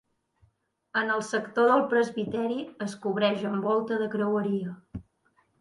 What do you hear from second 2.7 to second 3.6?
es cobreix